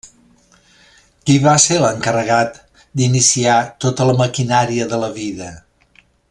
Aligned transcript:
Qui 1.25 1.35
va 1.43 1.53
ser 1.65 1.77
l'encarregat 1.83 2.57
d'iniciar 3.01 3.59
tota 3.87 4.09
la 4.13 4.19
maquinària 4.23 4.89
de 4.95 5.01
la 5.07 5.13
vida? 5.21 5.53